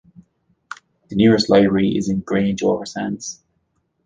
[1.09, 3.43] The nearest library is in Grange-over-Sands.